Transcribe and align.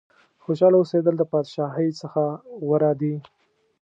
خوشاله 0.43 0.77
اوسېدل 0.79 1.15
د 1.17 1.23
بادشاهۍ 1.31 1.89
څخه 2.01 2.21
غوره 2.67 2.91
دي. 3.01 3.15